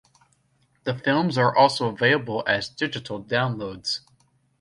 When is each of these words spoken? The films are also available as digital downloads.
The 0.83 0.95
films 0.97 1.37
are 1.37 1.55
also 1.55 1.87
available 1.89 2.43
as 2.47 2.69
digital 2.69 3.23
downloads. 3.23 3.99